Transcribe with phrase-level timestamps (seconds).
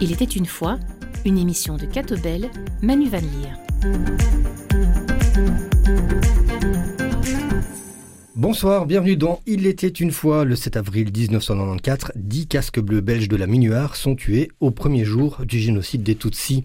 [0.00, 0.78] Il était une fois
[1.24, 2.50] une émission de Catobel,
[2.82, 3.54] Manu Van Leer.
[8.36, 12.12] Bonsoir, bienvenue dans Il était une fois le 7 avril 1994.
[12.14, 16.16] Dix casques bleus belges de la Minuar sont tués au premier jour du génocide des
[16.16, 16.64] Tutsis.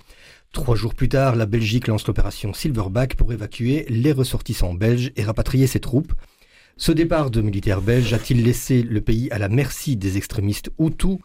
[0.52, 5.24] Trois jours plus tard, la Belgique lance l'opération Silverback pour évacuer les ressortissants belges et
[5.24, 6.12] rapatrier ses troupes.
[6.76, 11.18] Ce départ de militaires belges a-t-il laissé le pays à la merci des extrémistes Hutus?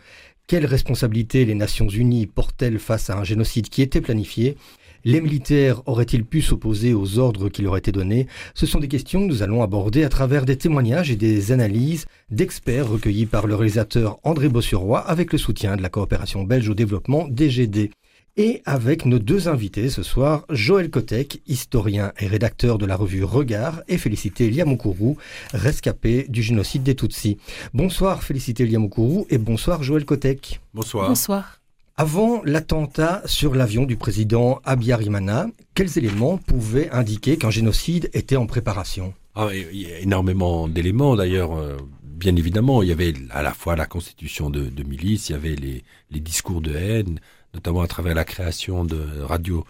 [0.46, 4.58] Quelle responsabilité les Nations Unies portent-elles face à un génocide qui était planifié?
[5.06, 8.26] Les militaires auraient-ils pu s'opposer aux ordres qui leur étaient donnés?
[8.54, 12.04] Ce sont des questions que nous allons aborder à travers des témoignages et des analyses
[12.30, 16.74] d'experts recueillis par le réalisateur André Bossuroy avec le soutien de la coopération belge au
[16.74, 17.90] développement DGD.
[18.36, 23.22] Et avec nos deux invités ce soir, Joël Kotek, historien et rédacteur de la revue
[23.22, 25.14] Regard, et Félicité Liamoukuru,
[25.52, 27.38] rescapé du génocide des Tutsis.
[27.74, 30.60] Bonsoir Félicité Liamoukuru et bonsoir Joël Kotek.
[30.74, 31.08] Bonsoir.
[31.08, 31.60] Bonsoir.
[31.96, 38.46] Avant l'attentat sur l'avion du président Abiyarimana, quels éléments pouvaient indiquer qu'un génocide était en
[38.46, 39.14] préparation?
[39.36, 41.56] Ah, Il y a énormément d'éléments d'ailleurs.
[41.56, 45.32] euh, Bien évidemment, il y avait à la fois la constitution de, de milices, il
[45.32, 45.82] y avait les,
[46.12, 47.18] les discours de haine,
[47.54, 49.64] notamment à travers la création de radio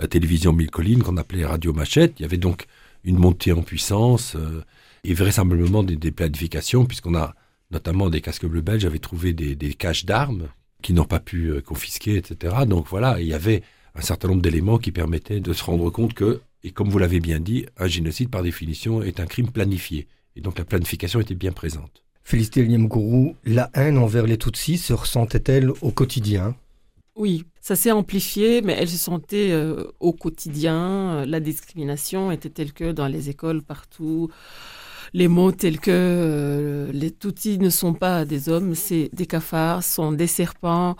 [0.00, 2.14] euh, télévision Mille Collines qu'on appelait Radio Machette.
[2.18, 2.66] Il y avait donc
[3.04, 4.64] une montée en puissance euh,
[5.04, 7.34] et vraisemblablement des, planifications, puisqu'on a
[7.70, 10.48] notamment des casques bleus belges avaient trouvé des, caches d'armes
[10.82, 12.54] qui n'ont pas pu euh, confisquer, etc.
[12.66, 13.62] Donc voilà, il y avait
[13.94, 17.20] un certain nombre d'éléments qui permettaient de se rendre compte que, et comme vous l'avez
[17.20, 20.06] bien dit, un génocide par définition est un crime planifié.
[20.36, 22.04] Et donc la planification était bien présente.
[22.22, 26.54] Félicité Liamoukuru, la haine envers les Tutsis se ressentait-elle au quotidien?
[27.18, 31.22] Oui, ça s'est amplifié, mais elle se sentait euh, au quotidien.
[31.22, 34.28] Euh, La discrimination était telle que dans les écoles partout.
[35.14, 39.82] Les mots tels que euh, les Tutsis ne sont pas des hommes, c'est des cafards,
[39.84, 40.96] sont des serpents.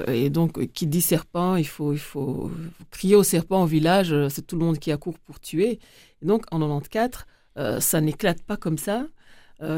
[0.00, 2.50] Euh, Et donc, euh, qui dit serpent, il faut, il faut
[2.90, 5.80] crier au serpent au village, c'est tout le monde qui accourt pour tuer.
[6.22, 7.26] Et donc, en 94,
[7.58, 9.06] euh, ça n'éclate pas comme ça.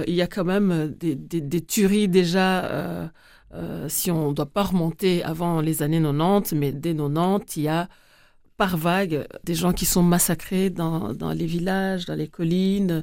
[0.06, 3.10] Il y a quand même des, des, des tueries déjà,
[3.54, 7.56] euh, euh, si on ne doit pas remonter avant les années 90, mais dès 90,
[7.56, 7.88] il y a
[8.56, 13.02] par vague des gens qui sont massacrés dans, les villages, dans les collines,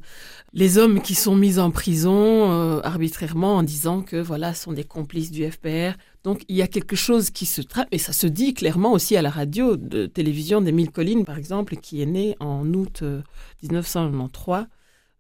[0.54, 4.84] les hommes qui sont mis en prison euh, arbitrairement en disant que voilà, sont des
[4.84, 5.98] complices du FPR.
[6.24, 9.18] Donc il y a quelque chose qui se trappe, et ça se dit clairement aussi
[9.18, 13.00] à la radio de télévision des Mille Collines, par exemple, qui est née en août
[13.02, 13.22] euh,
[13.64, 14.66] 1993.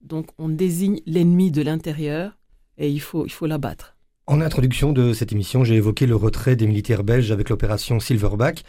[0.02, 2.38] Donc on désigne l'ennemi de l'intérieur
[2.78, 3.99] et il faut, il faut l'abattre.
[4.30, 8.64] En introduction de cette émission, j'ai évoqué le retrait des militaires belges avec l'opération Silverback.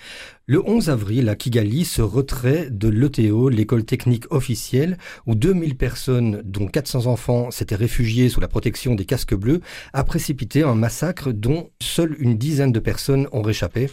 [0.47, 6.41] Le 11 avril, à Kigali, ce retrait de l'ETO, l'école technique officielle, où 2000 personnes,
[6.47, 9.60] dont 400 enfants, s'étaient réfugiées sous la protection des casques bleus,
[9.93, 13.91] a précipité un massacre dont seule une dizaine de personnes ont réchappé.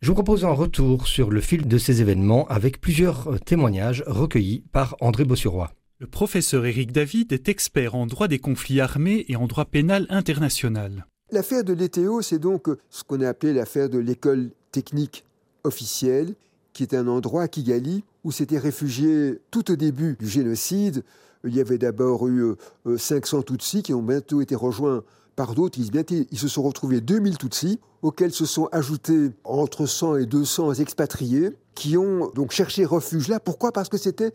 [0.00, 4.02] Je vous propose un retour sur le fil de ces événements avec plusieurs euh, témoignages
[4.06, 5.74] recueillis par André Bossuroy.
[6.02, 10.04] Le professeur Éric David est expert en droit des conflits armés et en droit pénal
[10.08, 11.06] international.
[11.30, 15.24] L'affaire de l'ETO, c'est donc ce qu'on a appelé l'affaire de l'école technique
[15.62, 16.34] officielle,
[16.72, 21.04] qui est un endroit à Kigali où s'étaient réfugiés tout au début du génocide.
[21.44, 25.04] Il y avait d'abord eu euh, 500 Tutsis qui ont bientôt été rejoints
[25.36, 25.78] par d'autres.
[25.78, 31.50] Ils se sont retrouvés 2000 Tutsis, auxquels se sont ajoutés entre 100 et 200 expatriés
[31.76, 33.38] qui ont donc cherché refuge là.
[33.38, 33.70] Pourquoi?
[33.70, 34.32] Parce que c'était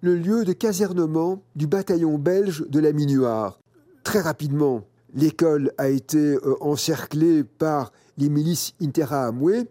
[0.00, 3.58] le lieu de casernement du bataillon belge de la Minuar.
[4.04, 9.66] Très rapidement, l'école a été euh, encerclée par les milices Interahamwe,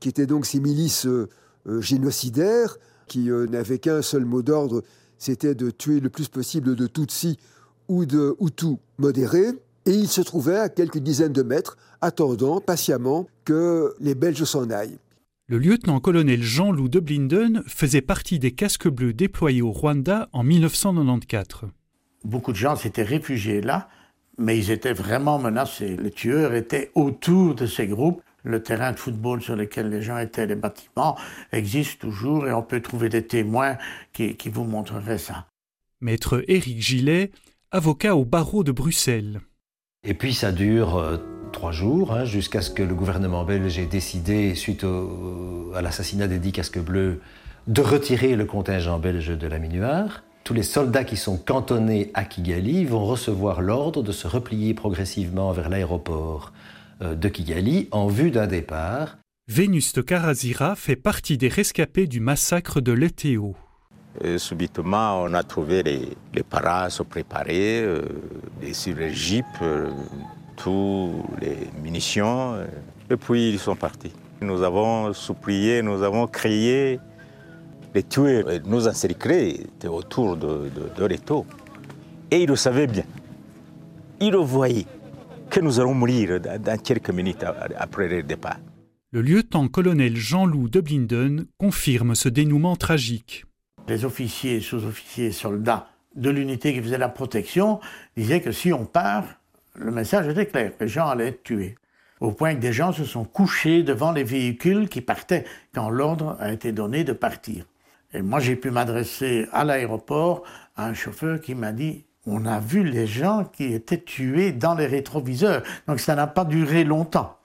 [0.00, 1.28] qui étaient donc ces milices euh,
[1.66, 4.82] euh, génocidaires, qui n'avaient qu'un seul mot d'ordre,
[5.16, 7.38] c'était de tuer le plus possible de Tutsis
[7.86, 9.52] ou de Hutus modérés.
[9.84, 14.70] Et ils se trouvaient à quelques dizaines de mètres, attendant patiemment que les Belges s'en
[14.70, 14.98] aillent.
[15.48, 21.70] Le lieutenant-colonel Jean-Loup de Blinden faisait partie des casques bleus déployés au Rwanda en 1994.
[22.24, 23.88] Beaucoup de gens s'étaient réfugiés là,
[24.38, 25.96] mais ils étaient vraiment menacés.
[26.02, 28.22] Les tueurs étaient autour de ces groupes.
[28.42, 31.16] Le terrain de football sur lequel les gens étaient, les bâtiments,
[31.52, 33.78] existe toujours et on peut trouver des témoins
[34.12, 35.46] qui, qui vous montreraient ça.
[36.00, 37.30] Maître Éric Gillet,
[37.70, 39.40] avocat au barreau de Bruxelles.
[40.02, 41.18] Et puis ça dure euh,
[41.52, 46.28] trois jours, hein, jusqu'à ce que le gouvernement belge ait décidé, suite au- à l'assassinat
[46.28, 47.20] des dix casques bleus,
[47.66, 50.22] de retirer le contingent belge de la Minuar.
[50.44, 55.50] Tous les soldats qui sont cantonnés à Kigali vont recevoir l'ordre de se replier progressivement
[55.52, 56.52] vers l'aéroport
[57.02, 59.18] euh, de Kigali en vue d'un départ.
[59.48, 63.54] Vénuste Karazira fait partie des rescapés du massacre de l'ETO.
[64.38, 68.02] subitement, on a trouvé les, les paras se préparer, euh,
[68.72, 69.90] sur les jeeps, euh,
[70.56, 72.66] tous les munitions, euh,
[73.10, 74.12] et puis ils sont partis.
[74.40, 76.98] Nous avons supplié, nous avons crié,
[77.94, 81.46] les tueurs nous encerclaient, étaient autour de, de, de l'étau.
[82.30, 83.04] Et ils le savaient bien.
[84.20, 84.86] Ils le voyaient
[85.50, 87.44] que nous allons mourir dans quelques minutes
[87.78, 88.58] après le départ.
[89.12, 93.46] Le lieutenant-colonel Jean-Loup de Blinden confirme ce dénouement tragique
[93.88, 97.80] les officiers, sous-officiers, soldats de l'unité qui faisait la protection
[98.16, 99.24] disaient que si on part,
[99.78, 101.76] le message était clair, les gens allaient être tués.
[102.20, 105.44] Au point que des gens se sont couchés devant les véhicules qui partaient
[105.74, 107.66] quand l'ordre a été donné de partir.
[108.14, 110.42] Et moi, j'ai pu m'adresser à l'aéroport
[110.76, 114.74] à un chauffeur qui m'a dit on a vu les gens qui étaient tués dans
[114.74, 115.62] les rétroviseurs.
[115.86, 117.38] Donc ça n'a pas duré longtemps.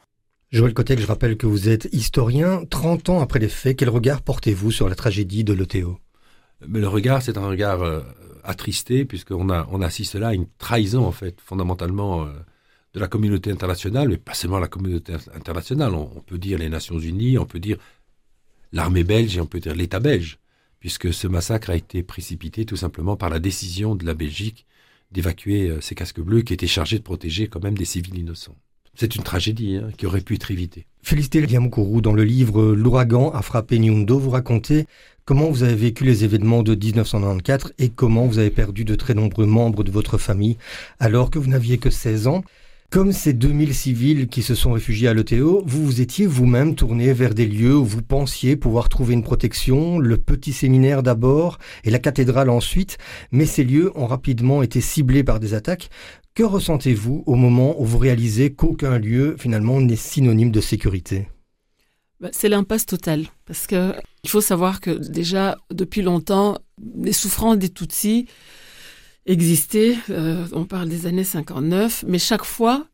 [0.52, 2.64] Joël Cotel, je rappelle que vous êtes historien.
[2.70, 6.00] 30 ans après les faits, quel regard portez-vous sur la tragédie de l'ETO
[6.68, 8.02] mais le regard, c'est un regard euh,
[8.44, 9.50] attristé, puisqu'on
[9.82, 12.32] assiste là à une trahison, en fait, fondamentalement, euh,
[12.94, 15.94] de la communauté internationale, mais pas seulement la communauté internationale.
[15.94, 17.78] On, on, peut dire les Nations Unies, on peut dire
[18.74, 20.40] l'armée belge et on peut dire l'État belge,
[20.80, 24.66] puisque ce massacre a été précipité tout simplement par la décision de la Belgique
[25.12, 28.58] d'évacuer euh, ces casques bleus qui étaient chargés de protéger quand même des civils innocents.
[28.96, 30.86] C'est une tragédie hein, qui aurait pu être évitée.
[31.02, 34.86] Félicité Liamoukourou, dans le livre L'ouragan a frappé Nyundo, vous racontez
[35.26, 39.14] comment vous avez vécu les événements de 1994 et comment vous avez perdu de très
[39.14, 40.58] nombreux membres de votre famille
[41.00, 42.44] alors que vous n'aviez que 16 ans.
[42.92, 47.14] Comme ces 2000 civils qui se sont réfugiés à l'ETO, vous vous étiez vous-même tourné
[47.14, 51.90] vers des lieux où vous pensiez pouvoir trouver une protection, le petit séminaire d'abord et
[51.90, 52.98] la cathédrale ensuite,
[53.32, 55.90] mais ces lieux ont rapidement été ciblés par des attaques.
[56.34, 61.28] Que ressentez-vous au moment où vous réalisez qu'aucun lieu finalement n'est synonyme de sécurité?
[62.22, 63.26] Bah, C'est l'impasse totale.
[63.46, 63.94] Parce que
[64.24, 66.58] il faut savoir que déjà depuis longtemps,
[66.96, 68.28] les souffrances des Tutsis
[69.26, 69.98] existaient.
[70.10, 72.86] Euh, on parle des années 59, mais chaque fois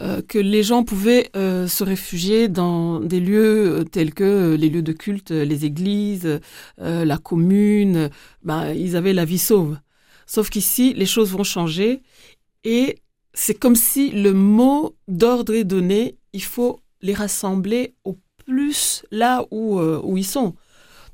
[0.00, 4.82] euh, que les gens pouvaient euh, se réfugier dans des lieux tels que les lieux
[4.82, 6.40] de culte, les églises,
[6.78, 8.10] la commune,
[8.42, 9.78] bah, ils avaient la vie sauve.
[10.26, 12.02] Sauf qu'ici, les choses vont changer
[12.64, 12.98] et
[13.34, 19.44] c'est comme si le mot d'ordre est donné, il faut les rassembler au plus là
[19.50, 20.54] où, euh, où ils sont.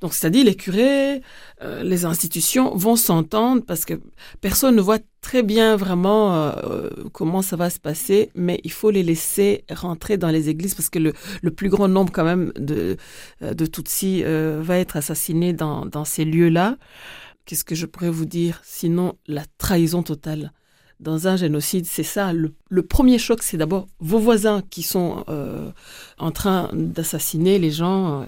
[0.01, 1.23] Donc, c'est-à-dire les curés,
[1.63, 3.95] euh, les institutions vont s'entendre parce que
[4.41, 8.91] personne ne voit très bien vraiment euh, comment ça va se passer, mais il faut
[8.91, 12.53] les laisser rentrer dans les églises parce que le, le plus grand nombre quand même
[12.57, 12.97] de,
[13.41, 16.77] de Tutsis va être assassiné dans, dans ces lieux-là.
[17.45, 18.61] Qu'est-ce que je pourrais vous dire?
[18.63, 20.53] Sinon, la trahison totale
[21.01, 22.33] dans un génocide, c'est ça.
[22.33, 25.71] Le, premier choc, c'est d'abord vos voisins qui sont euh,
[26.19, 28.25] en train d'assassiner les gens euh,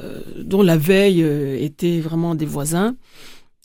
[0.00, 1.22] euh, dont la veille
[1.62, 2.96] était vraiment des voisins.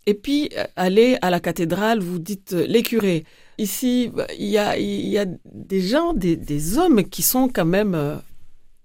[0.06, 3.24] Et puis, aller à la cathédrale, vous dites les curés.
[3.58, 8.22] Ici, il y a, des gens, des, hommes qui sont quand même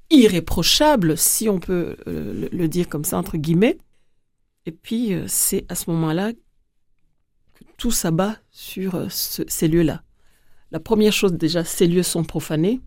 [0.08, 3.76] irréprochables, si on peut le dire comme ça, entre guillemets.
[4.64, 6.32] Et puis, c'est à ce moment-là
[7.81, 10.03] tout s'abat sur euh, ces lieux-là.
[10.71, 12.79] La première chose déjà, ces lieux sont profanés.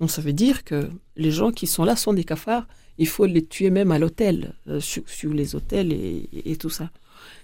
[0.00, 2.66] Donc ça veut dire que les gens qui sont là sont des cafards.
[2.96, 6.90] Il faut les tuer même à l'hôtel, euh, sur, les hôtels et, tout ça.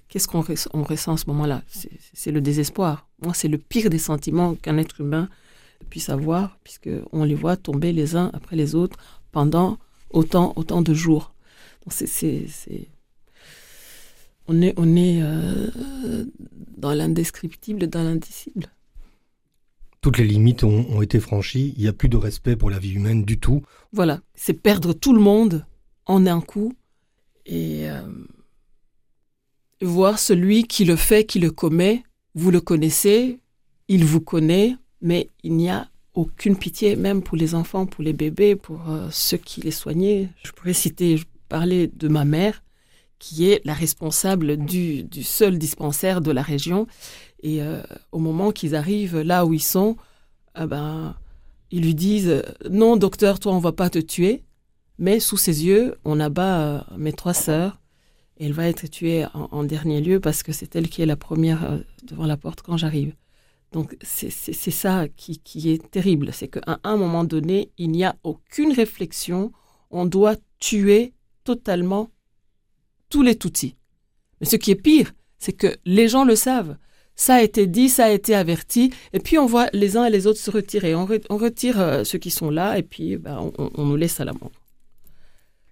[0.08, 1.62] Qu'est-ce qu'on ressent en ce moment-là?
[2.14, 3.06] C'est le désespoir.
[3.22, 5.28] Moi, c'est le pire des sentiments qu'un être humain
[5.90, 8.96] puisse avoir, puisqu'on les voit tomber les uns après les autres
[9.32, 9.78] pendant
[10.08, 11.34] autant, autant de jours.
[11.90, 12.46] c'est
[14.48, 16.24] on est, on est euh,
[16.76, 18.66] dans l'indescriptible, dans l'indicible.
[20.00, 22.92] Toutes les limites ont, été franchies, il n'y a plus de respect pour la vie
[22.92, 23.62] humaine du tout.
[23.92, 25.66] Voilà, c'est perdre tout le monde
[26.04, 26.74] en un coup
[27.44, 28.02] et euh,
[29.82, 32.04] voir celui qui le fait, qui le commet,
[32.36, 33.40] vous le connaissez,
[33.88, 38.12] il vous connaît, mais il n'y a aucune pitié, même pour les enfants, pour les
[38.12, 40.28] bébés, pour euh, ceux qui les soignaient.
[40.44, 42.62] Je pourrais citer, parler de ma mère
[43.18, 46.86] qui est la responsable du, seul dispensaire de la région.
[47.40, 47.82] Et euh,
[48.12, 49.96] au moment qu'ils arrivent là où ils sont,
[50.58, 51.16] eh ben,
[51.70, 54.44] ils lui disent Non, docteur, toi, on va pas te tuer.
[54.98, 57.80] Mais sous ses yeux, on abat euh, mes trois sœurs.
[58.38, 61.16] Et elle va être tuée en, dernier lieu parce que c'est elle qui est la
[61.16, 63.14] première euh, devant la porte quand j'arrive.
[63.72, 66.32] Donc c'est ça qui, qui, est terrible.
[66.32, 69.52] C'est qu'à un moment donné, il n'y a aucune réflexion.
[69.90, 72.10] On doit tuer totalement
[73.10, 73.76] tous les Tutsis.
[74.40, 76.76] Mais ce qui est pire, c'est que les gens le savent.
[77.14, 80.10] Ça a été dit, ça a été averti, et puis on voit les uns et
[80.10, 80.94] les autres se retirer.
[80.94, 84.34] On, retire euh, ceux qui sont là, et puis ben, on, nous laisse à la
[84.34, 84.52] mort.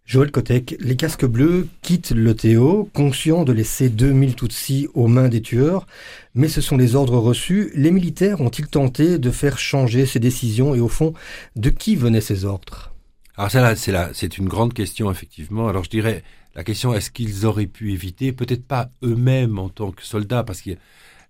[0.06, 5.28] Joël Kotek, les casques bleus quittent le Théo, conscients de laisser 2000 Tutsis aux mains
[5.28, 5.86] des tueurs,
[6.34, 7.70] mais ce sont les ordres reçus.
[7.74, 11.14] Les militaires ont-ils tenté de faire changer ces décisions et au fond,
[11.56, 12.94] de qui venaient ces ordres?
[13.36, 15.68] Alors ça, c'est c'est une grande question effectivement.
[15.68, 16.22] Alors je dirais,
[16.54, 20.62] la question est-ce qu'ils auraient pu éviter Peut-être pas eux-mêmes en tant que soldats, parce
[20.62, 20.70] que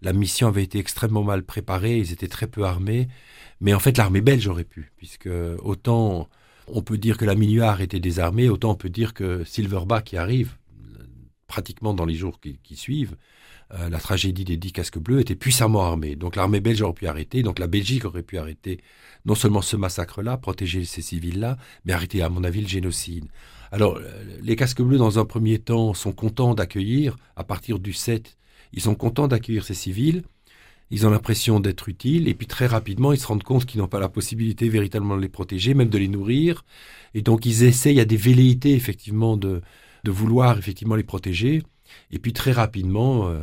[0.02, 3.08] la mission avait été extrêmement mal préparée, ils étaient très peu armés,
[3.60, 5.28] mais en fait l'armée belge aurait pu, puisque
[5.62, 6.28] autant
[6.66, 10.16] on peut dire que la Minuar était désarmée, autant on peut dire que Silverback qui
[10.16, 10.56] arrive,
[11.46, 13.16] pratiquement dans les jours qui, suivent,
[13.72, 16.16] euh, la tragédie des dix casques bleus était puissamment armée.
[16.16, 18.80] Donc l'armée belge aurait pu arrêter, donc la Belgique aurait pu arrêter
[19.24, 23.26] non seulement ce massacre-là, protéger ces civils-là, mais arrêter à mon avis le génocide.
[23.72, 27.92] Alors euh, les casques bleus dans un premier temps sont contents d'accueillir, à partir du
[27.92, 28.36] 7,
[28.72, 30.24] ils sont contents d'accueillir ces civils,
[30.90, 33.88] ils ont l'impression d'être utiles, et puis très rapidement, ils se rendent compte qu'ils n'ont
[33.88, 36.64] pas la possibilité véritablement de les protéger, même de les nourrir,
[37.14, 39.62] et donc ils essayent, a des velléités effectivement de,
[40.04, 41.62] de vouloir effectivement les protéger,
[42.10, 43.40] et puis très rapidement, euh,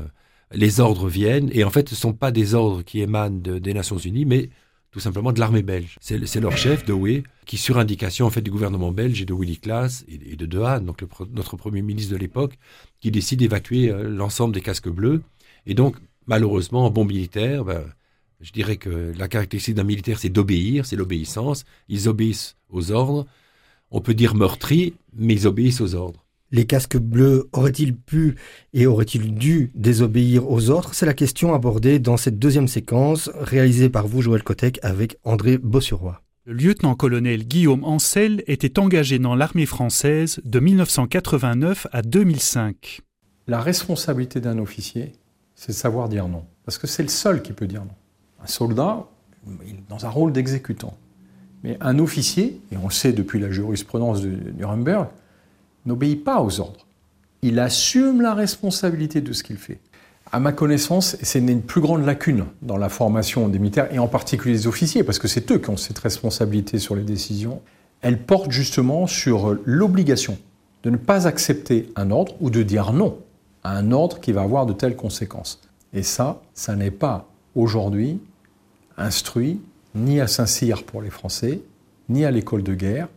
[0.53, 3.73] les ordres viennent, et en fait, ce ne sont pas des ordres qui émanent des
[3.73, 4.49] Nations Unies, mais
[4.91, 5.97] tout simplement de l'armée belge.
[6.01, 9.57] C'est leur chef, De qui sur indication en fait du gouvernement belge et de Willy
[9.57, 11.03] Klaas et, de Dehaene, donc
[11.33, 12.57] notre premier ministre de l'époque,
[12.99, 15.21] qui décide d'évacuer euh, l'ensemble des casques bleus.
[15.65, 15.95] Et donc,
[16.27, 17.85] malheureusement, en bon militaire, ben,
[18.41, 21.63] je dirais que la caractéristique d'un militaire, c'est d'obéir, c'est l'obéissance.
[21.87, 23.25] Ils obéissent aux ordres.
[23.91, 26.20] On peut dire meurtri, mais ils obéissent aux ordres.
[26.53, 28.35] Les casques bleus auraient-ils pu
[28.73, 33.89] et auraient-ils dû désobéir aux ordres C'est la question abordée dans cette deuxième séquence, réalisée
[33.89, 36.21] par vous, Joël Kotek, avec André Bossuroy.
[36.43, 42.99] Le lieutenant-colonel Guillaume Ancel était engagé dans l'armée française de 1989 à 2005.
[43.47, 45.13] La responsabilité d'un officier,
[45.55, 46.43] c'est de savoir dire non.
[46.65, 47.95] Parce que c'est le seul qui peut dire non.
[48.43, 49.07] Un soldat,
[49.65, 50.97] il est dans un rôle d'exécutant.
[51.63, 55.07] Mais un officier, et on le sait depuis la jurisprudence de Nuremberg,
[55.85, 56.85] n'obéit pas aux ordres.
[57.41, 59.79] Il assume la responsabilité de ce qu'il fait.
[60.31, 64.07] À ma connaissance, c'est une plus grande lacune dans la formation des militaires, et en
[64.07, 67.61] particulier des officiers, parce que c'est eux qui ont cette responsabilité sur les décisions.
[68.01, 70.37] Elle porte justement sur l'obligation
[70.83, 73.17] de ne pas accepter un ordre ou de dire non
[73.63, 75.61] à un ordre qui va avoir de telles conséquences.
[75.93, 78.19] Et ça, ça n'est pas aujourd'hui
[78.97, 79.59] instruit
[79.95, 81.61] ni à Saint-Cyr pour les Français,
[82.09, 83.07] ni à l'école de guerre.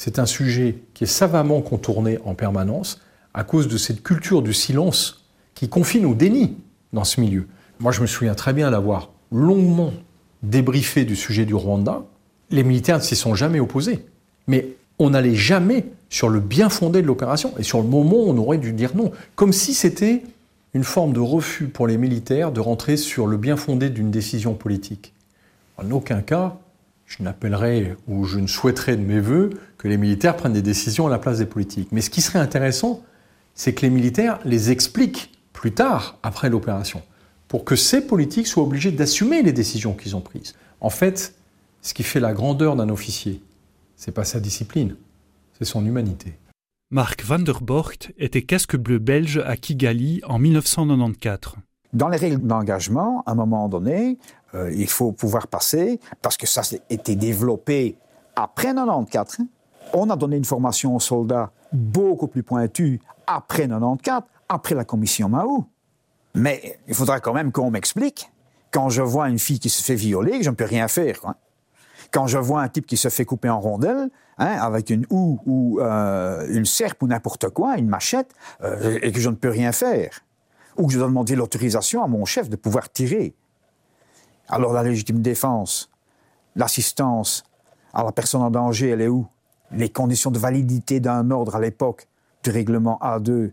[0.00, 3.00] C'est un sujet qui est savamment contourné en permanence
[3.34, 5.26] à cause de cette culture du silence
[5.56, 6.56] qui confine au déni
[6.92, 7.48] dans ce milieu.
[7.80, 9.92] Moi, je me souviens très bien d'avoir longuement
[10.44, 12.04] débriefé du sujet du Rwanda.
[12.50, 14.06] Les militaires ne s'y sont jamais opposés.
[14.46, 14.68] Mais
[15.00, 17.52] on n'allait jamais sur le bien fondé de l'opération.
[17.58, 19.10] Et sur le moment, on aurait dû dire non.
[19.34, 20.22] Comme si c'était
[20.74, 24.54] une forme de refus pour les militaires de rentrer sur le bien fondé d'une décision
[24.54, 25.12] politique.
[25.76, 26.56] En aucun cas,
[27.08, 31.06] je n'appellerai ou je ne souhaiterais de mes voeux que les militaires prennent des décisions
[31.06, 31.88] à la place des politiques.
[31.90, 33.02] Mais ce qui serait intéressant,
[33.54, 37.02] c'est que les militaires les expliquent plus tard, après l'opération,
[37.48, 40.54] pour que ces politiques soient obligés d'assumer les décisions qu'ils ont prises.
[40.80, 41.34] En fait,
[41.80, 43.42] ce qui fait la grandeur d'un officier,
[43.96, 44.94] c'est pas sa discipline,
[45.58, 46.34] c'est son humanité.
[46.90, 47.60] Marc van der
[48.18, 51.56] était casque bleu belge à Kigali en 1994.
[51.92, 54.18] Dans les règles d'engagement, à un moment donné,
[54.54, 57.96] euh, il faut pouvoir passer, parce que ça a été développé
[58.36, 59.38] après 94.
[59.94, 65.28] On a donné une formation aux soldats beaucoup plus pointue après 94, après la commission
[65.28, 65.66] Mao.
[66.34, 68.30] Mais il faudra quand même qu'on m'explique.
[68.70, 71.20] Quand je vois une fille qui se fait violer, je ne peux rien faire.
[71.20, 71.36] Quoi.
[72.10, 75.40] Quand je vois un type qui se fait couper en rondelles, hein, avec une houe
[75.46, 79.50] ou euh, une serpe ou n'importe quoi, une machette, euh, et que je ne peux
[79.50, 80.20] rien faire,
[80.78, 83.34] ou que je dois demander l'autorisation à mon chef de pouvoir tirer.
[84.48, 85.90] Alors la légitime défense,
[86.56, 87.42] l'assistance
[87.92, 89.26] à la personne en danger, elle est où?
[89.70, 92.08] Les conditions de validité d'un ordre à l'époque
[92.42, 93.52] du règlement A2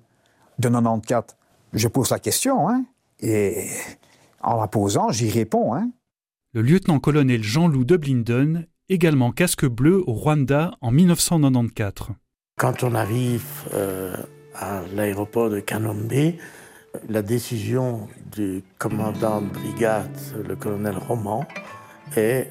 [0.60, 1.36] de 94,
[1.74, 2.86] je pose la question, hein,
[3.20, 3.67] et
[4.41, 5.74] en la posant, j'y réponds.
[5.74, 5.89] Hein
[6.55, 12.12] le lieutenant-colonel Jean-Loup de Blinden, également casque bleu au Rwanda en 1994.
[12.58, 14.15] Quand on arrive euh,
[14.53, 16.13] à l'aéroport de Kanombe,
[17.09, 21.45] la décision du commandant de brigade, le colonel Roman,
[22.15, 22.49] est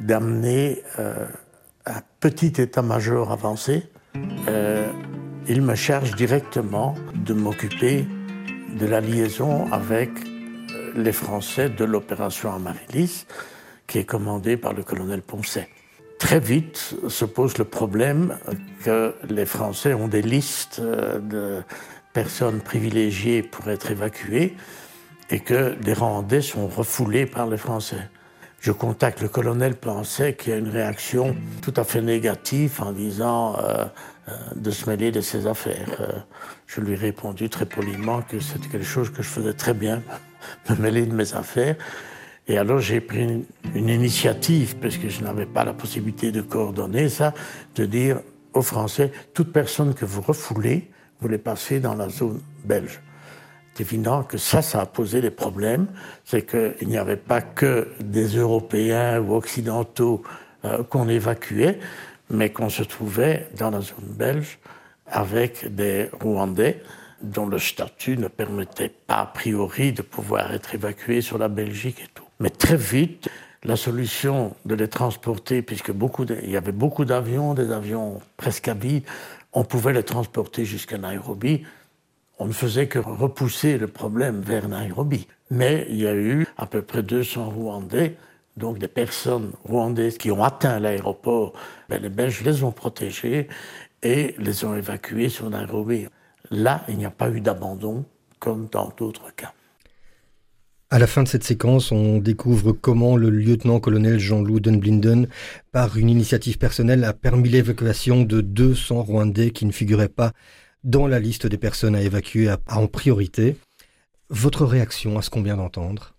[0.00, 1.26] d'amener euh,
[1.86, 3.84] un petit état-major avancé.
[4.48, 4.86] Euh,
[5.48, 8.06] il me charge directement de m'occuper
[8.78, 10.10] de la liaison avec
[10.94, 13.26] les Français de l'opération Amaryllis,
[13.86, 15.68] qui est commandée par le colonel Poncet.
[16.18, 18.36] Très vite se pose le problème
[18.84, 21.62] que les Français ont des listes euh, de
[22.22, 24.56] personnes privilégiées pour être évacuées
[25.30, 28.10] et que les Rwandais sont refoulés par les Français.
[28.60, 29.76] je contacte le colonel
[30.36, 33.84] qu'il y a une réaction tout à fait négative en disant euh,
[34.26, 35.90] euh, de se mêler de ses affaires.
[36.00, 36.08] Euh,
[36.66, 40.02] je lui ai répondu très poliment que c'était quelque chose que je faisais très bien,
[40.68, 41.76] me mêler de mes affaires.
[42.48, 43.44] Et alors j'ai pris une,
[43.76, 47.32] une, initiative, parce que je n'avais pas la possibilité de coordonner ça,
[47.76, 48.16] de dire
[48.54, 53.00] aux Français, toute personne que vous refoulez, vous les passez dans la zone belge.
[53.74, 55.86] C'est évident que ça, ça a posé des problèmes.
[56.24, 60.22] C'est qu'il n'y avait pas que des Européens ou Occidentaux
[60.64, 61.78] euh, qu'on évacuait,
[62.30, 64.58] mais qu'on se trouvait dans la zone belge
[65.06, 66.82] avec des Rwandais
[67.22, 72.00] dont le statut ne permettait pas a priori de pouvoir être évacués sur la Belgique
[72.00, 72.24] et tout.
[72.40, 73.28] Mais très vite,
[73.64, 78.68] la solution de les transporter, puisque beaucoup il y avait beaucoup d'avions, des avions presque
[78.68, 79.02] à vide,
[79.52, 81.64] on pouvait les transporter jusqu'à Nairobi.
[82.38, 85.26] On ne faisait que repousser le problème vers Nairobi.
[85.50, 88.16] Mais il y a eu à peu près 200 Rwandais,
[88.56, 91.52] donc des personnes rwandaises qui ont atteint l'aéroport.
[91.88, 93.48] Ben, les Belges les ont protégés
[94.02, 96.06] et les ont évacués sur Nairobi.
[96.50, 98.04] Là, il n'y a pas eu d'abandon
[98.38, 99.52] comme dans d'autres cas.
[100.90, 105.28] À la fin de cette séquence, on découvre comment le lieutenant-colonel Jean-Loup Dunblinden,
[105.70, 110.32] par une initiative personnelle, a permis l'évacuation de 200 Rwandais qui ne figuraient pas
[110.84, 113.56] dans la liste des personnes à évacuer en priorité.
[114.30, 116.14] Votre réaction à ce qu'on vient d'entendre?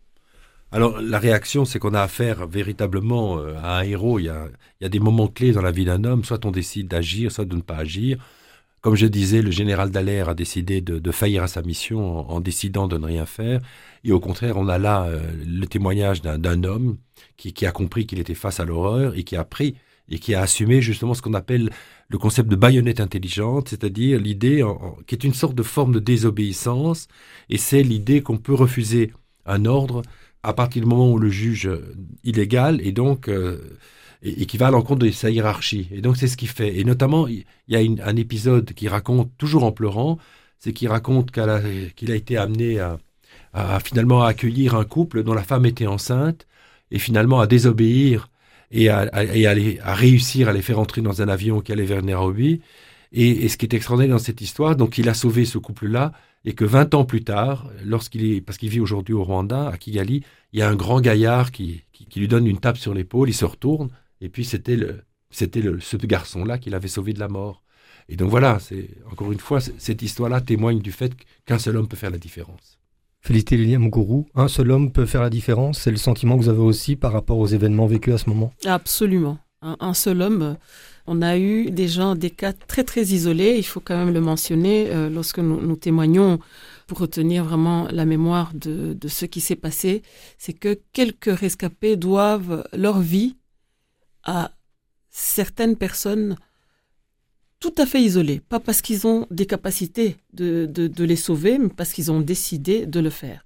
[0.71, 4.19] Alors la réaction, c'est qu'on a affaire véritablement euh, à un héros.
[4.19, 4.49] Il y, a,
[4.79, 7.31] il y a des moments clés dans la vie d'un homme, soit on décide d'agir,
[7.31, 8.19] soit de ne pas agir.
[8.81, 12.87] Comme je disais, le général Dallaire a décidé de, faillir à sa mission en, décidant
[12.87, 13.59] de ne rien faire.
[14.03, 16.97] Et au contraire, on a là euh, le témoignage d'un homme
[17.37, 19.75] qui, a compris qu'il était face à l'horreur et qui a pris
[20.11, 21.69] et qui a assumé justement ce qu'on appelle
[22.07, 24.65] le concept de baïonnette intelligente, c'est-à-dire l'idée
[25.05, 27.07] qui est une sorte de forme de désobéissance,
[27.49, 29.13] et c'est l'idée qu'on peut refuser
[29.45, 30.01] un ordre
[30.41, 31.69] à partir du moment où le juge
[32.23, 33.77] illégal et donc euh,
[34.21, 35.87] et, qui va à l'encontre de sa hiérarchie.
[35.91, 36.77] Et donc c'est ce qu'il fait.
[36.77, 40.17] Et notamment, il y a un épisode qui raconte, toujours en pleurant,
[40.57, 41.41] c'est qu'il raconte qu'il
[42.11, 42.97] a, été amené à,
[43.83, 46.47] finalement accueillir un couple dont la femme était enceinte
[46.91, 48.29] et finalement à désobéir
[48.71, 52.61] et à, à, réussir à les faire entrer dans un avion qui allait vers Nairobi.
[53.11, 56.13] Et, et, ce qui est extraordinaire dans cette histoire, donc il a sauvé ce couple-là,
[56.45, 59.77] et que 20 ans plus tard, lorsqu'il est, parce qu'il vit aujourd'hui au Rwanda, à
[59.77, 63.29] Kigali, il y a un grand gaillard qui, qui, lui donne une tape sur l'épaule,
[63.29, 63.89] il se retourne,
[64.21, 67.63] et puis c'était le, c'était le, ce garçon-là qui l'avait sauvé de la mort.
[68.07, 71.13] Et donc voilà, c'est encore une fois, cette histoire-là témoigne du fait
[71.45, 72.78] qu'un seul homme peut faire la différence.
[73.21, 76.49] Félicité Lilia Gourou, un seul homme peut faire la différence, c'est le sentiment que vous
[76.49, 79.37] avez aussi par rapport aux événements vécus à ce moment Absolument.
[79.61, 80.55] Un, seul homme,
[81.05, 84.21] on a eu des gens, des cas très très isolés, il faut quand même le
[84.21, 86.39] mentionner euh, lorsque nous, témoignons
[86.87, 90.01] pour retenir vraiment la mémoire de ce qui s'est passé,
[90.37, 93.35] c'est que quelques rescapés doivent leur vie
[94.23, 94.51] à
[95.09, 96.37] certaines personnes
[97.59, 101.69] tout à fait isolées, pas parce qu'ils ont des capacités de, de, les sauver, mais
[101.69, 103.43] parce qu'ils ont décidé de le faire.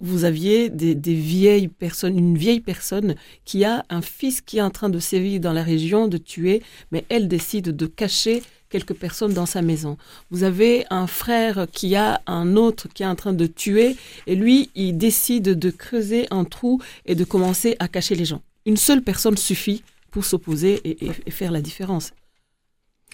[0.00, 4.62] Vous aviez des, des, vieilles personnes, une vieille personne qui a un fils qui est
[4.62, 8.94] en train de sévir dans la région, de tuer, mais elle décide de cacher quelques
[8.94, 9.96] personnes dans sa maison.
[10.30, 13.96] Vous avez un frère qui a un autre qui est en train de tuer,
[14.26, 18.42] et lui, il décide de creuser un trou et de commencer à cacher les gens.
[18.66, 22.12] Une seule personne suffit pour s'opposer et, faire la différence.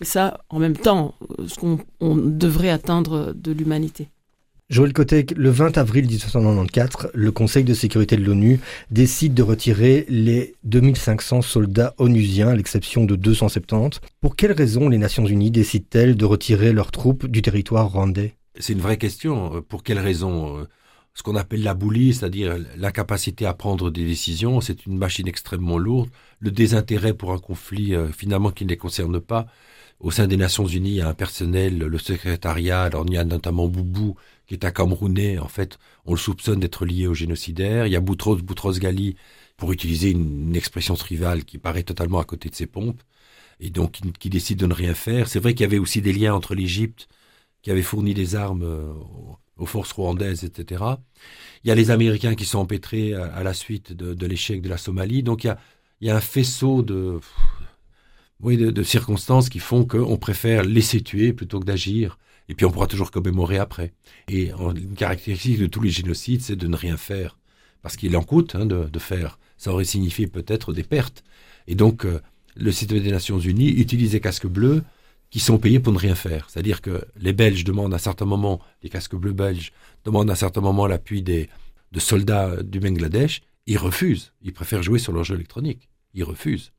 [0.01, 1.15] Et ça, en même temps,
[1.47, 4.09] ce qu'on devrait attendre de l'humanité.
[4.71, 10.07] Joël Kotek, le 20 avril 1994, le Conseil de sécurité de l'ONU décide de retirer
[10.09, 14.01] les 2500 soldats onusiens, à l'exception de 270.
[14.21, 18.35] Pour quelles raisons les Nations Unies décident-elles de retirer leurs troupes du territoire rwandais?
[18.59, 19.63] C'est une vraie question.
[19.69, 20.67] Pour quelles raisons?
[21.17, 25.79] Ce qu'on appelle la boulie, c'est-à-dire l'incapacité à prendre des décisions, c'est une machine extrêmement
[25.79, 26.11] lourde.
[26.41, 29.47] Le désintérêt pour un conflit euh, finalement qui ne les concerne pas.
[30.05, 33.17] Au sein des Nations Unies, il y a un personnel, le secrétariat, alors il y
[33.17, 37.15] a notamment Boubou, qui est un Camerounais, en fait, on le soupçonne d'être lié au
[37.15, 37.87] génocidaire.
[37.87, 39.17] Il y a Boutros, Boutros Ghali,
[39.57, 43.01] pour utiliser une, expression trivale qui paraît totalement à côté de ses pompes,
[43.61, 45.27] et donc qui, décide de ne rien faire.
[45.27, 47.09] C'est vrai qu'il y avait aussi des liens entre l'Égypte,
[47.63, 48.93] qui avait fourni des armes euh,
[49.57, 50.85] aux forces rwandaises, etc.
[51.65, 54.77] Il y a les Américains qui sont empêtrés à, la suite de, l'échec de la
[54.77, 55.23] Somalie.
[55.23, 55.57] Donc il
[56.03, 57.21] y a, un faisceau de,
[58.41, 62.19] oui, de, circonstances qui font qu'on préfère laisser tuer plutôt que d'agir.
[62.49, 63.93] Et puis on pourra toujours commémorer après.
[64.29, 67.39] Et une caractéristique de tous les génocides, c'est de ne rien faire.
[67.83, 69.39] Parce qu'il en coûte hein, de, faire.
[69.57, 71.25] Ça aurait signifié peut-être des pertes.
[71.67, 72.21] Et donc, euh,
[72.57, 74.83] le site des Nations Unies utilise les casques bleus
[75.31, 76.49] qui sont payés pour ne rien faire.
[76.51, 79.73] C'est-à-dire que les Belges demandent à un certain moment, les casques bleus belges
[80.05, 81.49] demandent à un certain moment l'appui des
[81.95, 84.33] de soldats du Bangladesh, Ils refusent.
[84.43, 85.89] Ils préfèrent jouer sur leur jeu électronique.
[86.13, 86.73] Ils refusent.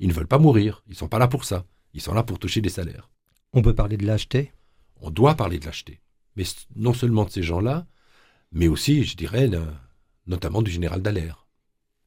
[0.00, 0.82] Ils ne veulent pas mourir.
[0.86, 1.64] Ils ne sont pas là pour ça.
[1.94, 3.10] Ils sont là pour toucher des salaires.
[3.52, 4.52] On peut parler de lâcheté
[5.00, 6.00] On doit parler de lâcheté.
[6.36, 7.86] Mais non seulement de ces gens-là,
[8.50, 9.48] mais aussi, je dirais,
[10.26, 11.39] notamment du général Dallaire.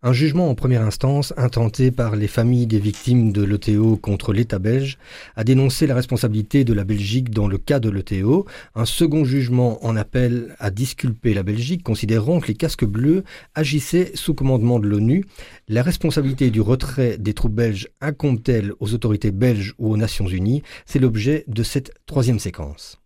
[0.06, 4.60] Un jugement en première instance, intenté par les familles des victimes de l'ETO contre l'État
[4.60, 4.98] belge,
[5.38, 8.46] a dénoncé la responsabilité de la Belgique dans le cas de l'ETO.
[8.76, 13.24] Un second jugement en appel a disculpé la Belgique, considérant que les casques bleus
[13.56, 15.24] agissaient sous commandement de l'ONU.
[15.70, 20.64] La responsabilité du retrait des troupes belges incombe-t-elle aux autorités belges ou aux Nations Unies?
[20.86, 23.00] C'est l'objet de cette troisième séquence.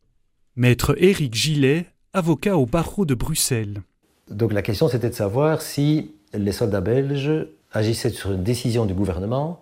[0.55, 3.83] Maître Éric Gillet, avocat au barreau de Bruxelles.
[4.31, 8.93] Donc la question c'était de savoir si les soldats belges agissaient sur une décision du
[8.93, 9.61] gouvernement,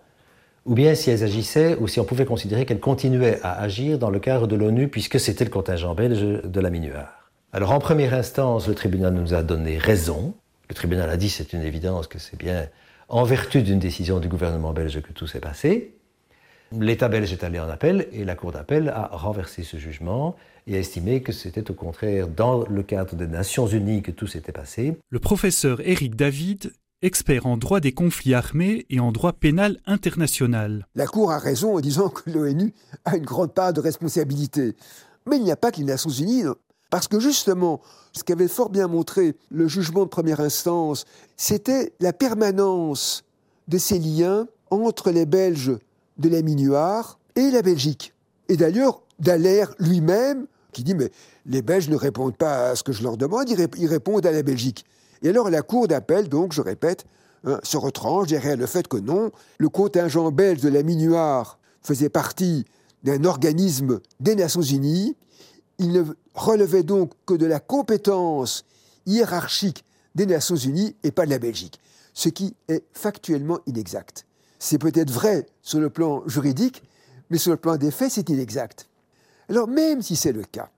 [0.64, 4.10] ou bien si elles agissaient, ou si on pouvait considérer qu'elles continuaient à agir dans
[4.10, 7.30] le cadre de l'ONU, puisque c'était le contingent belge de la Minuar.
[7.52, 10.34] Alors en première instance, le tribunal nous a donné raison.
[10.68, 12.68] Le tribunal a dit, c'est une évidence, que c'est bien
[13.08, 15.94] en vertu d'une décision du gouvernement belge que tout s'est passé.
[16.72, 20.34] L'État belge est allé en appel et la Cour d'appel a renversé ce jugement
[20.66, 24.26] et a estimé que c'était au contraire dans le cadre des Nations Unies que tout
[24.26, 24.96] s'était passé.
[25.10, 30.86] Le professeur Éric David, expert en droit des conflits armés et en droit pénal international.
[30.94, 32.74] La Cour a raison en disant que l'ONU
[33.04, 34.74] a une grande part de responsabilité.
[35.26, 36.44] Mais il n'y a pas que les Nations Unies.
[36.90, 37.80] Parce que justement,
[38.12, 41.04] ce qu'avait fort bien montré le jugement de première instance,
[41.36, 43.24] c'était la permanence
[43.68, 45.76] de ces liens entre les Belges
[46.18, 48.14] de la Minuar et la Belgique.
[48.48, 50.46] Et d'ailleurs, Dallaire lui-même,
[50.76, 51.10] qui dit Mais
[51.46, 54.42] les Belges ne répondent pas à ce que je leur demande, ils, répondent à la
[54.42, 54.84] Belgique.
[55.22, 57.06] Et alors la Cour d'appel, donc, je répète,
[57.44, 62.10] hein, se retranche derrière le fait que non, le contingent belge de la Minuar faisait
[62.10, 62.66] partie
[63.02, 65.16] d'un organisme des Nations Unies.
[65.78, 68.64] Il ne relevait donc que de la compétence
[69.06, 69.84] hiérarchique
[70.14, 71.80] des Nations Unies et pas de la Belgique,
[72.12, 74.26] ce qui est factuellement inexact.
[74.58, 76.82] C'est peut-être vrai sur le plan juridique,
[77.30, 78.88] mais sur le plan des faits, c'est inexact.
[79.48, 80.70] Alors même si c'est le cas,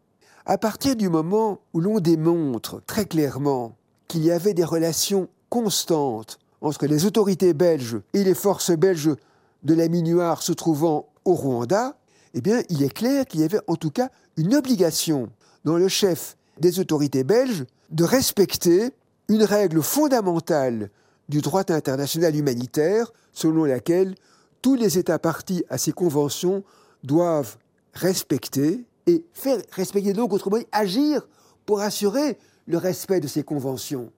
[0.45, 3.77] à partir du moment où l'on démontre très clairement
[4.09, 9.15] qu'il y avait des relations constantes entre les autorités belges et les forces belges
[9.63, 11.97] de la Minuar se trouvant au Rwanda,
[12.35, 15.31] eh bien, il est clair qu'il y avait en tout cas une obligation
[15.65, 18.91] dans le chef des autorités belges de respecter
[19.29, 20.91] une règle fondamentale
[21.29, 24.15] du droit international humanitaire selon laquelle
[24.63, 26.65] tous les États partis à ces conventions
[27.05, 27.57] doivent
[27.99, 31.29] respecter et faire respecter donc autrement agir
[31.67, 34.13] pour assurer le respect de ces conventions.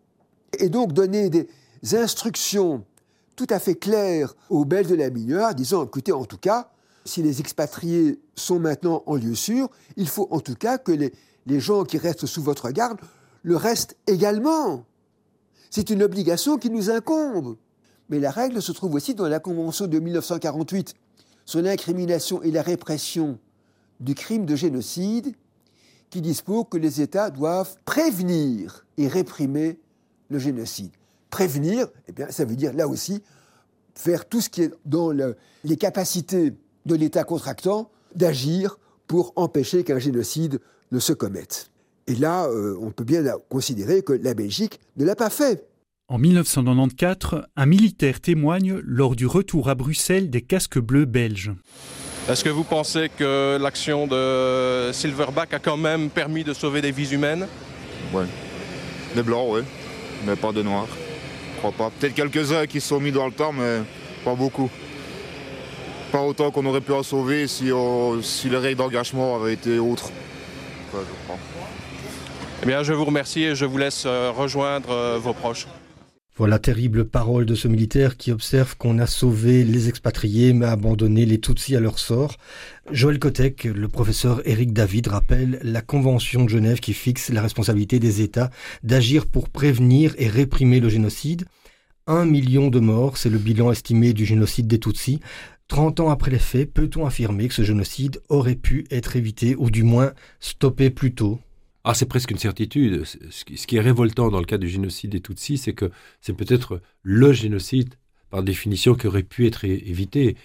[0.59, 1.49] Et donc donner des
[1.93, 2.85] instructions
[3.37, 6.71] tout à fait claires aux Belges de la mineure, disant écoutez, en tout cas,
[7.05, 11.12] si les expatriés sont maintenant en lieu sûr, il faut en tout cas que les,
[11.47, 13.01] les gens qui restent sous votre garde
[13.43, 14.85] le restent également.
[15.71, 17.57] C'est une obligation qui nous incombe.
[18.11, 20.95] Mais la règle se trouve aussi dans la Convention de 1948
[21.47, 23.38] sur l'incrimination et la répression
[24.01, 25.35] du crime de génocide,
[26.11, 29.79] qui dispose que les États doivent prévenir et réprimer
[30.29, 30.91] le génocide.
[31.31, 33.23] Prévenir, eh ça veut dire là aussi
[33.95, 35.13] faire tout ce qui est dans
[35.65, 36.55] les capacités
[36.87, 40.61] de l'État contractant d'agir pour empêcher qu'un génocide
[40.91, 41.71] ne se commette.
[42.07, 45.69] Et là, euh, on peut bien considérer que la Belgique ne l'a pas fait.
[46.09, 51.53] En 1994, un militaire témoigne lors du retour à Bruxelles des casques bleus belges.
[52.31, 56.93] Est-ce que vous pensez que l'action de Silverback a quand même permis de sauver des
[56.93, 57.49] vies humaines?
[58.12, 58.23] Oui.
[59.16, 59.62] Des blancs, oui.
[60.25, 60.87] Mais pas de noirs.
[61.55, 61.90] Je crois pas.
[61.90, 63.81] Peut-être quelques-uns qui se sont mis dans le temps, mais
[64.25, 64.71] pas beaucoup.
[66.12, 67.73] Pas autant qu'on aurait pu en sauver si,
[68.23, 70.11] si les règles d'engagement avaient été autres.
[70.93, 71.38] je crois.
[72.62, 75.66] Eh bien, je vous remercie et je vous laisse euh, rejoindre euh, vos proches.
[76.40, 81.26] Voilà terrible parole de ce militaire qui observe qu'on a sauvé les expatriés mais abandonné
[81.26, 82.38] les Tutsis à leur sort.
[82.90, 87.98] Joël Kotek, le professeur Éric David rappelle la Convention de Genève qui fixe la responsabilité
[87.98, 88.48] des États
[88.83, 91.44] d'agir pour prévenir et réprimer le génocide.
[92.07, 95.20] Un million de morts, c'est le bilan estimé du génocide des Tutsis.
[95.68, 99.70] Trente ans après les faits, peut-on affirmer que ce génocide aurait pu être évité ou
[99.70, 101.38] du moins stoppé plus tôt?
[101.85, 103.05] Ah, c'est presque une certitude.
[103.31, 105.90] Ce qui est révoltant dans le cas du génocide des Tutsis, c'est que
[106.21, 107.95] c'est peut-être le génocide,
[108.29, 110.37] par définition, qui aurait pu être évité.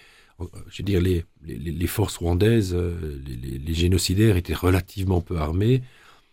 [0.70, 5.82] Je veux dire, les, forces rwandaises, euh, les, génocidaires étaient relativement peu armés.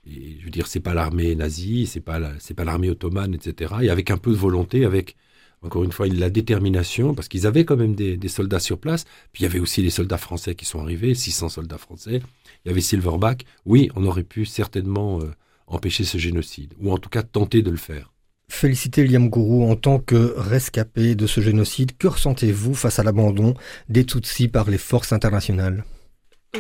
[0.07, 3.75] Je veux dire, c'est pas l'armée nazie, c'est pas c'est pas l'armée ottomane, etc.
[3.83, 5.17] Et avec un peu de volonté, avec
[5.63, 9.05] encore une fois la détermination, parce qu'ils avaient quand même des, des, soldats sur place.
[9.33, 12.21] Puis il y avait aussi les soldats français qui sont arrivés, 600 soldats français
[12.65, 15.33] il y avait Silverback, oui, on aurait pu certainement euh,
[15.67, 18.13] empêcher ce génocide, ou en tout cas tenter de le faire.
[18.49, 23.55] Félicité Liam Gourou, en tant que rescapé de ce génocide, que ressentez-vous face à l'abandon
[23.89, 25.85] des Tutsis par les forces internationales?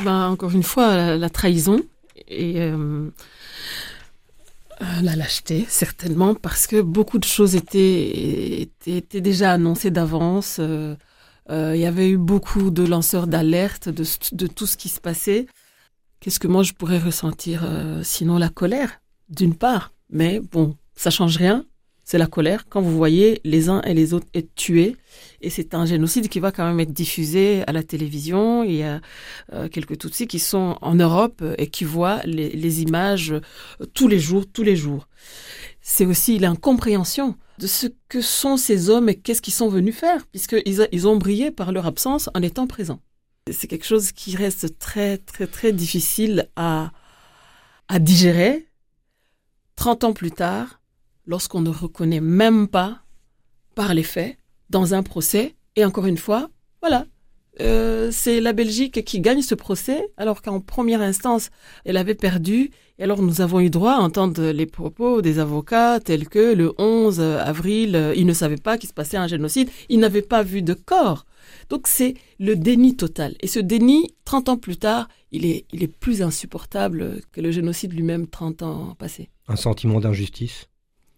[0.04, 1.82] Ben, Encore une fois, la, trahison
[2.28, 3.10] et euh,
[5.02, 10.58] la lâcheté, certainement, parce que beaucoup de choses étaient, étaient, déjà annoncées d'avance.
[10.60, 10.94] Euh,
[11.50, 15.00] euh, il y avait eu beaucoup de lanceurs d'alerte de, de, tout ce qui se
[15.00, 15.46] passait.
[16.20, 17.68] Qu'est-ce que moi je pourrais ressentir
[18.02, 19.92] Sinon la colère, d'une part?
[20.08, 21.64] Mais bon, ça change rien.
[22.04, 24.96] C'est la colère quand vous voyez les uns et les autres être tués.
[25.40, 28.64] Et c'est un génocide qui va quand même être diffusé à la télévision.
[28.64, 29.00] Il y a
[29.52, 34.18] euh, quelques Tutsis qui sont en Europe et qui voient les, images euh, tous les
[34.18, 35.08] jours, tous les jours.
[35.80, 40.26] C'est aussi l'incompréhension de ce que sont ces hommes et qu'est-ce qu'ils sont venus faire,
[40.26, 43.00] puisqu'ils ils ont brillé par leur absence en étant présents.
[43.50, 46.90] C'est quelque chose qui reste très, très, très difficile à,
[47.88, 48.68] à digérer.
[49.76, 50.81] 30 ans plus tard,
[51.26, 53.02] lorsqu'on ne reconnaît même pas
[53.74, 54.37] par les faits
[54.70, 55.54] dans un procès.
[55.76, 57.06] Et encore une fois, voilà,
[57.61, 61.50] euh, c'est la Belgique qui gagne ce procès, alors qu'en première instance,
[61.85, 62.70] elle avait perdu.
[62.98, 66.72] Et alors, nous avons eu droit à entendre les propos des avocats tels que le
[66.78, 70.62] 11 avril, ils ne savaient pas qu'il se passait un génocide, ils n'avaient pas vu
[70.62, 71.24] de corps.
[71.68, 73.35] Donc, c'est le déni total.
[73.40, 77.50] Et ce déni, 30 ans plus tard, il est, il est plus insupportable que le
[77.50, 79.30] génocide lui-même 30 ans passés.
[79.48, 80.68] Un sentiment d'injustice?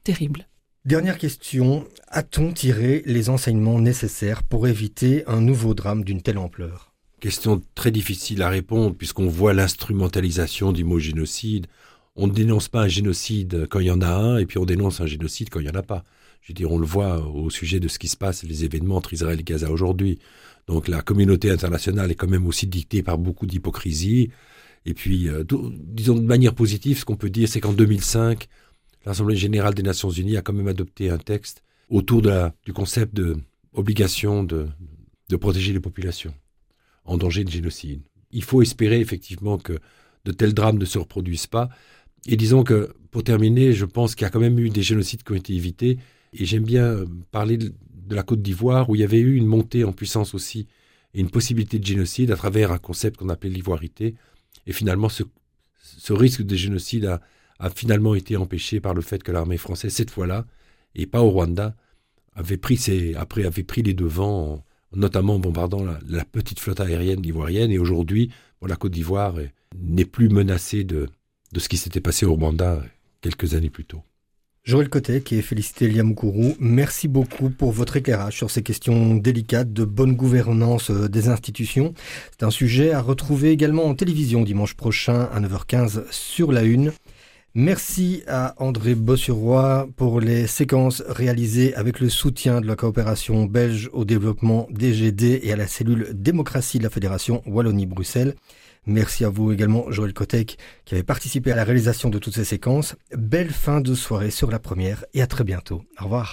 [0.05, 0.49] Terrible.
[0.85, 6.93] Dernière question, a-t-on tiré les enseignements nécessaires pour éviter un nouveau drame d'une telle ampleur?
[7.21, 11.69] Question très difficile à répondre puisqu'on voit l'instrumentalisation du mot génocide.
[12.17, 14.67] On ne dénonce pas un génocide quand il y en a un et puis on
[14.67, 16.05] dénonce un génocide quand il n'y en a pas.
[16.43, 18.97] Je veux dire, on le voit au sujet de ce qui se passe, les événements
[18.97, 20.19] entre Israël et Gaza aujourd'hui.
[20.67, 24.29] Donc la communauté internationale est quand même aussi dictée par beaucoup d'hypocrisie.
[24.85, 28.49] Et puis, euh, disons de manière positive, ce qu'on peut dire, c'est qu'en 2005,
[29.05, 33.37] l'Assemblée générale des Nations unies a quand même adopté un texte autour du concept de
[33.75, 34.69] obligation de,
[35.41, 36.33] protéger les populations
[37.05, 38.03] en danger de génocide.
[38.31, 39.79] Il faut espérer effectivement que
[40.25, 41.69] de tels drames ne se reproduisent pas.
[42.27, 45.25] Et disons que, pour terminer, je pense qu'il y a quand même eu des génocides
[45.25, 45.99] qui ont été évités.
[46.33, 47.73] Et j'aime bien parler de,
[48.11, 50.67] la Côte d'Ivoire, où il y avait eu une montée en puissance aussi,
[51.15, 54.15] et une possibilité de génocide à travers un concept qu'on appelait l'ivoirité.
[54.67, 55.25] Et finalement, ce,
[55.83, 57.21] ce risque de génocide a,
[57.59, 60.47] a finalement été empêché par le fait que l'armée française, cette fois-là,
[60.95, 61.75] et pas au Rwanda,
[62.35, 64.65] avait pris, après, avait pris les devants,
[64.95, 67.71] notamment en bombardant la, petite flotte aérienne ivoirienne.
[67.71, 68.31] Et aujourd'hui,
[68.67, 69.35] la Côte d'Ivoire
[69.77, 71.09] n'est plus menacée de,
[71.53, 72.83] de ce qui s'était passé au Rwanda
[73.21, 74.03] quelques années plus tôt.
[74.65, 79.75] Joël Kotek et Félicité Liam Kourou, merci beaucoup pour votre éclairage sur ces questions délicates
[79.75, 81.93] de bonne gouvernance euh, des institutions.
[82.31, 86.93] C'est un sujet à retrouver également en télévision dimanche prochain à 9h15 sur la Une.
[87.57, 93.91] Merci à André Bossuroy pour les séquences réalisées avec le soutien de la coopération belge
[93.93, 98.35] au développement DGD et à la cellule démocratie de la Fédération Wallonie-Bruxelles.
[98.87, 102.45] Merci à vous également, Joël Kotek, qui avait participé à la réalisation de toutes ces
[102.45, 102.97] séquences.
[103.17, 105.85] Belle fin de soirée sur la première et à très bientôt.
[106.01, 106.33] Au revoir.